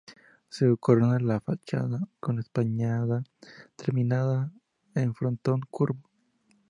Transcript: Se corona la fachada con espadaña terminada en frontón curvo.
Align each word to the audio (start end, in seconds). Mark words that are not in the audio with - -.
Se 0.49 0.65
corona 0.79 1.19
la 1.19 1.39
fachada 1.39 1.99
con 2.19 2.39
espadaña 2.39 3.05
terminada 3.75 4.51
en 4.95 5.13
frontón 5.13 5.61
curvo. 5.69 6.09